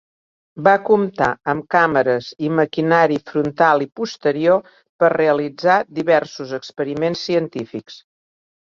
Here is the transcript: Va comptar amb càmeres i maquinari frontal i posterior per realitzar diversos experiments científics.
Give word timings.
Va 0.67 0.71
comptar 0.85 1.27
amb 1.53 1.67
càmeres 1.75 2.31
i 2.47 2.49
maquinari 2.61 3.19
frontal 3.33 3.87
i 3.87 3.91
posterior 4.01 4.75
per 5.03 5.15
realitzar 5.17 5.79
diversos 6.01 6.61
experiments 6.63 7.25
científics. 7.31 8.05